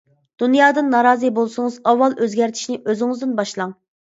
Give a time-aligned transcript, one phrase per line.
[0.43, 3.79] دۇنيادىن نارازى بولسىڭىز, ئاۋۋال ئۆزگەرتىشنى ئۆزىڭىزدىن باشلاڭ!